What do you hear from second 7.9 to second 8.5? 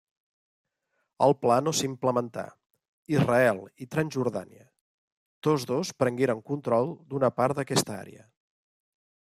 àrea.